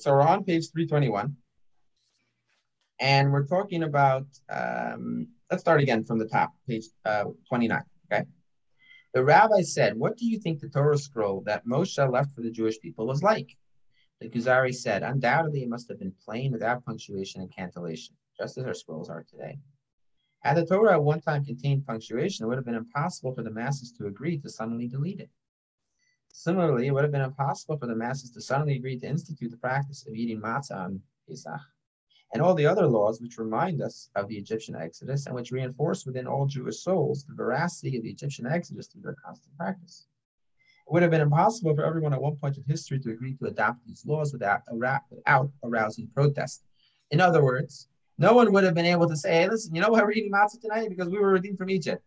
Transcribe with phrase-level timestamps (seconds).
[0.00, 1.36] So we're on page 321.
[3.00, 7.82] And we're talking about, um, let's start again from the top, page uh, 29.
[8.10, 8.24] Okay.
[9.12, 12.50] The rabbi said, What do you think the Torah scroll that Moshe left for the
[12.50, 13.56] Jewish people was like?
[14.20, 18.64] The Kuzari said, Undoubtedly, it must have been plain without punctuation and cantillation, just as
[18.64, 19.58] our scrolls are today.
[20.40, 23.50] Had the Torah at one time contained punctuation, it would have been impossible for the
[23.50, 25.30] masses to agree to suddenly delete it.
[26.32, 29.56] Similarly, it would have been impossible for the masses to suddenly agree to institute the
[29.56, 31.60] practice of eating matzah on Pesach
[32.32, 36.06] and all the other laws which remind us of the Egyptian exodus and which reinforce
[36.06, 40.06] within all Jewish souls the veracity of the Egyptian exodus through their constant practice.
[40.86, 43.46] It would have been impossible for everyone at one point in history to agree to
[43.46, 46.64] adopt these laws without, without arousing protest.
[47.10, 47.88] In other words,
[48.18, 50.32] no one would have been able to say, hey, listen, you know why we're eating
[50.32, 50.88] matzah tonight?
[50.88, 52.02] Because we were redeemed from Egypt.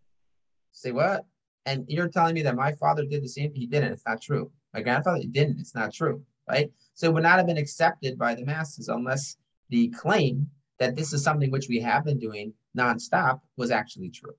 [0.71, 1.25] Say what?
[1.65, 3.61] And you're telling me that my father did the same thing?
[3.61, 3.93] He didn't.
[3.93, 4.51] It's not true.
[4.73, 5.59] My grandfather didn't.
[5.59, 6.23] It's not true.
[6.49, 6.71] Right?
[6.93, 9.37] So it would not have been accepted by the masses unless
[9.69, 10.49] the claim
[10.79, 14.35] that this is something which we have been doing nonstop was actually true.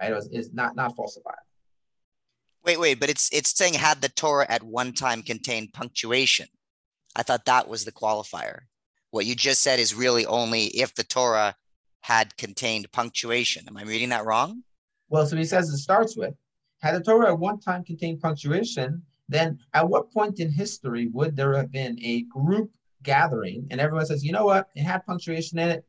[0.00, 0.10] Right?
[0.10, 1.34] It was is not not falsified.
[2.64, 6.48] Wait, wait, but it's it's saying had the Torah at one time contained punctuation.
[7.14, 8.60] I thought that was the qualifier.
[9.10, 11.54] What you just said is really only if the Torah
[12.00, 13.64] had contained punctuation.
[13.68, 14.64] Am I reading that wrong?
[15.08, 16.34] Well, so he says it starts with
[16.84, 21.34] had the Torah at one time contained punctuation, then at what point in history would
[21.34, 22.70] there have been a group
[23.02, 25.84] gathering and everyone says, you know what, it had punctuation in it.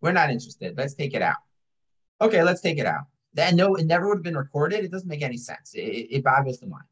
[0.00, 0.76] We're not interested.
[0.76, 1.36] Let's take it out.
[2.20, 3.04] Okay, let's take it out.
[3.32, 4.84] Then no, it never would have been recorded.
[4.84, 5.72] It doesn't make any sense.
[5.74, 6.84] It, it boggles the mind.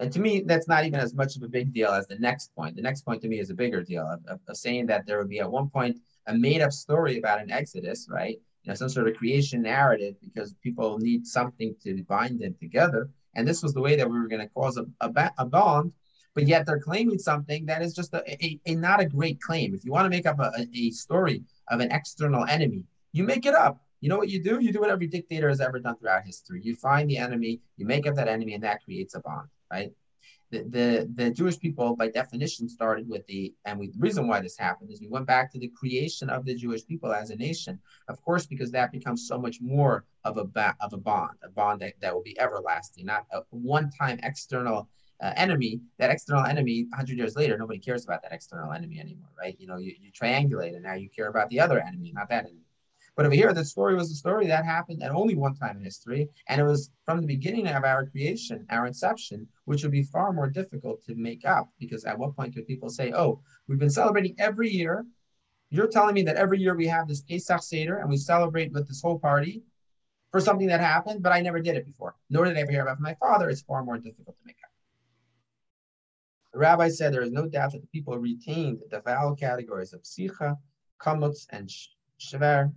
[0.00, 2.52] And to me, that's not even as much of a big deal as the next
[2.56, 2.74] point.
[2.74, 5.18] The next point to me is a bigger deal of, of, of saying that there
[5.18, 8.40] would be at one point a made up story about an exodus, right?
[8.64, 13.10] You know, some sort of creation narrative because people need something to bind them together.
[13.34, 15.92] And this was the way that we were going to cause a, a, a bond
[16.34, 19.74] but yet they're claiming something that is just a, a, a not a great claim.
[19.74, 23.46] If you want to make up a, a story of an external enemy, you make
[23.46, 23.80] it up.
[24.00, 24.58] You know what you do?
[24.60, 26.60] You do what every dictator has ever done throughout history.
[26.62, 29.92] You find the enemy, you make up that enemy, and that creates a bond, right?
[30.50, 34.56] The, the, Jewish people, by definition, started with the, and we, the reason why this
[34.56, 37.80] happened is we went back to the creation of the Jewish people as a nation.
[38.08, 41.48] Of course, because that becomes so much more of a, ba- of a bond, a
[41.48, 44.88] bond that, that will be everlasting, not a one time external
[45.20, 49.30] uh, enemy, that external enemy, 100 years later, nobody cares about that external enemy anymore,
[49.38, 49.56] right?
[49.58, 52.44] You know, you, you triangulate and now you care about the other enemy, not that
[52.44, 52.63] enemy.
[53.16, 55.84] But over here, the story was a story that happened at only one time in
[55.84, 60.02] history, and it was from the beginning of our creation, our inception, which would be
[60.02, 63.78] far more difficult to make up because at what point could people say, "Oh, we've
[63.78, 65.06] been celebrating every year"?
[65.70, 68.88] You're telling me that every year we have this Pesach Seder and we celebrate with
[68.88, 69.62] this whole party
[70.32, 72.82] for something that happened, but I never did it before, nor did I ever hear
[72.82, 73.48] about my father.
[73.48, 74.70] It's far more difficult to make up.
[76.52, 80.02] The rabbi said there is no doubt that the people retained the vowel categories of
[80.02, 80.58] sicha,
[81.00, 81.68] kamutz, and
[82.20, 82.72] shver,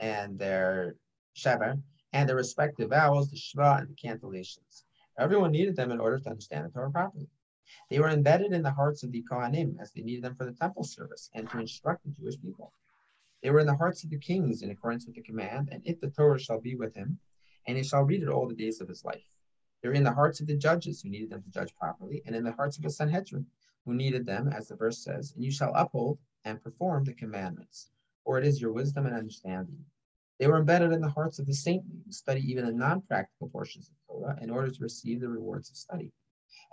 [0.00, 0.96] and their
[1.36, 1.80] shever,
[2.12, 4.82] and their respective vowels, the shva and the cantillations.
[5.18, 7.28] Everyone needed them in order to understand the Torah properly.
[7.88, 10.52] They were embedded in the hearts of the Kohanim as they needed them for the
[10.52, 12.72] temple service and to instruct the Jewish people.
[13.42, 16.00] They were in the hearts of the kings in accordance with the command, and if
[16.00, 17.18] the Torah shall be with him,
[17.66, 19.24] and he shall read it all the days of his life.
[19.82, 22.44] They're in the hearts of the judges who needed them to judge properly, and in
[22.44, 23.46] the hearts of the Sanhedrin
[23.84, 27.90] who needed them, as the verse says, and you shall uphold and perform the commandments,
[28.24, 29.84] for it is your wisdom and understanding.
[30.38, 33.88] They were embedded in the hearts of the saintly who study even the non-practical portions
[33.90, 36.12] of Torah in order to receive the rewards of study.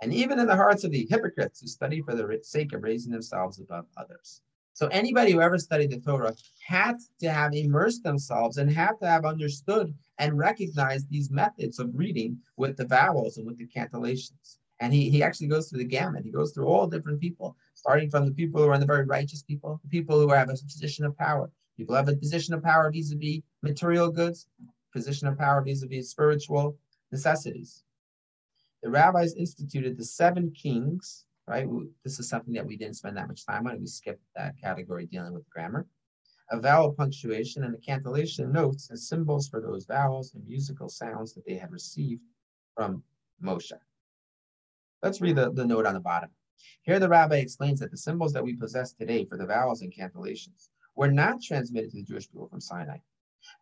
[0.00, 3.12] And even in the hearts of the hypocrites who study for the sake of raising
[3.12, 4.40] themselves above others.
[4.72, 9.08] So anybody who ever studied the Torah had to have immersed themselves and had to
[9.08, 14.58] have understood and recognized these methods of reading with the vowels and with the cantillations.
[14.80, 16.24] And he, he actually goes through the gamut.
[16.24, 19.42] He goes through all different people, starting from the people who are the very righteous
[19.42, 21.50] people, the people who have a position of power.
[21.76, 24.48] People have a position of power vis-a-vis material goods,
[24.92, 26.76] position of power vis-a-vis spiritual
[27.12, 27.84] necessities.
[28.82, 31.66] The rabbis instituted the seven kings right?
[32.04, 33.80] This is something that we didn't spend that much time on.
[33.80, 35.86] We skipped that category dealing with grammar.
[36.50, 41.34] A vowel punctuation and a cantillation notes and symbols for those vowels and musical sounds
[41.34, 42.22] that they had received
[42.74, 43.02] from
[43.42, 43.72] Moshe.
[45.02, 46.30] Let's read the, the note on the bottom.
[46.82, 49.92] Here the rabbi explains that the symbols that we possess today for the vowels and
[49.92, 52.98] cantillations were not transmitted to the Jewish people from Sinai.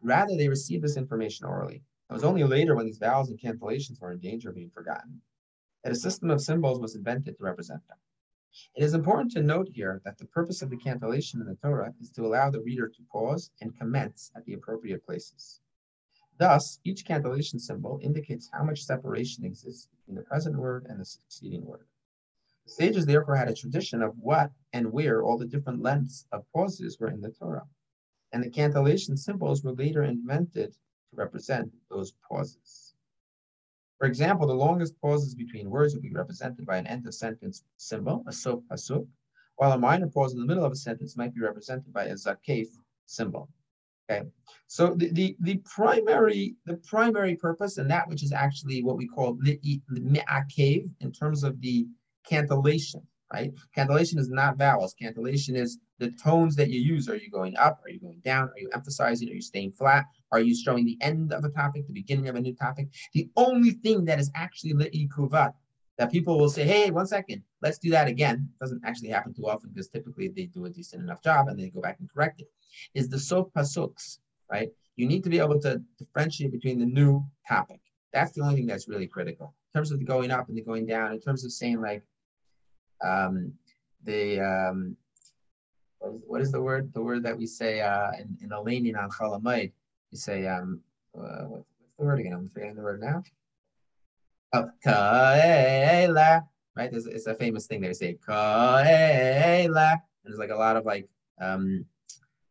[0.01, 1.83] Rather, they received this information orally.
[2.09, 5.21] It was only later when these vowels and cantillations were in danger of being forgotten
[5.87, 7.99] that a system of symbols was invented to represent them.
[8.75, 11.95] It is important to note here that the purpose of the cantillation in the Torah
[12.01, 15.61] is to allow the reader to pause and commence at the appropriate places.
[16.39, 21.05] Thus, each cantillation symbol indicates how much separation exists between the present word and the
[21.05, 21.87] succeeding word.
[22.67, 26.99] Sages therefore had a tradition of what and where all the different lengths of pauses
[26.99, 27.67] were in the Torah.
[28.33, 32.95] And the cantillation symbols were later invented to represent those pauses.
[33.99, 37.63] For example, the longest pauses between words would be represented by an end of sentence
[37.77, 39.07] symbol, a sof pasuk,
[39.57, 42.15] while a minor pause in the middle of a sentence might be represented by a
[42.15, 42.69] zakef
[43.07, 43.49] symbol.
[44.09, 44.29] Okay,
[44.67, 49.09] so the, the, the primary the primary purpose and that which is actually what we
[49.09, 49.59] call the
[49.89, 51.89] me'akev in terms of the
[52.29, 53.03] cantillation,
[53.33, 53.53] right?
[53.75, 54.95] Cantillation is not vowels.
[55.01, 57.09] Cantillation is the tones that you use.
[57.09, 57.81] Are you going up?
[57.85, 58.49] Are you going down?
[58.49, 59.29] Are you emphasizing?
[59.29, 60.05] Are you staying flat?
[60.33, 62.89] Are you showing the end of a topic, the beginning of a new topic?
[63.15, 65.53] The only thing that is actually li'ikuvat
[65.99, 68.49] that people will say, hey, one second, let's do that again.
[68.55, 71.59] It doesn't actually happen too often because typically they do a decent enough job and
[71.59, 72.49] they go back and correct it.
[72.95, 74.19] Is the sof pasuks,
[74.51, 74.69] right?
[74.97, 77.81] You need to be able to differentiate between the new topic.
[78.13, 79.55] That's the only thing that's really critical.
[79.75, 82.03] In terms of the going up and the going down, in terms of saying like
[83.05, 83.53] um,
[84.05, 84.97] the um,
[85.99, 86.93] what is, what is the word?
[86.93, 89.73] The word that we say uh, in, in Elainian on Chalamayid,
[90.11, 90.81] you say um,
[91.19, 91.67] uh, what's
[91.99, 92.33] the word again?
[92.33, 93.23] I'm forgetting the word now.
[94.53, 96.47] Oh, Kaela,
[96.77, 96.91] right?
[96.93, 99.93] It's a famous thing they say Kaela.
[99.93, 101.09] And there's like a lot of like
[101.41, 101.85] um,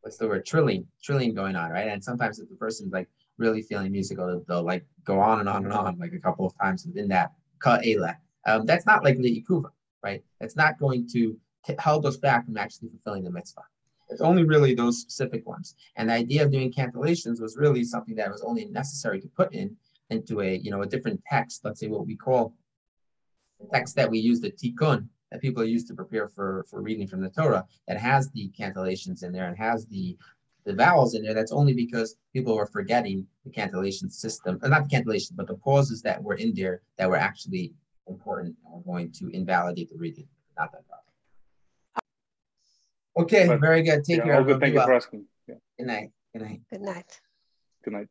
[0.01, 0.45] what's the word?
[0.45, 1.87] Trilling, trilling going on, right?
[1.87, 3.07] And sometimes if the person's like
[3.37, 6.45] really feeling musical, they'll, they'll like go on and on and on like a couple
[6.45, 8.17] of times within that Kaela.
[8.45, 9.69] Um, that's not like the Ikuva,
[10.05, 10.23] right?
[10.39, 11.35] It's not going to
[11.79, 13.63] hold us back from actually fulfilling the mitzvah.
[14.09, 15.73] It's only really those specific ones.
[15.95, 19.51] And the idea of doing cantillations was really something that was only necessary to put
[19.51, 19.75] in
[20.11, 22.53] into a, you know, a different text, let's say what we call
[23.73, 27.21] text that we use, the tikkun, that people use to prepare for, for reading from
[27.21, 30.15] the Torah, that has the cantillations in there and has the
[30.65, 34.89] the vowels in there, that's only because people were forgetting the cantillation system, not the
[34.89, 37.71] cantillation, but the pauses that were in there that were actually
[38.07, 40.27] important and were going to invalidate the reading.
[40.57, 41.01] Not that problem.
[43.17, 44.03] Okay, but, very good.
[44.03, 44.35] Take yeah, care.
[44.37, 44.59] All good.
[44.59, 44.87] Thank you well.
[44.87, 45.25] for asking.
[45.47, 45.55] Yeah.
[45.77, 46.11] Good night.
[46.33, 46.61] Good night.
[46.69, 47.21] Good night.
[47.83, 48.07] Good night.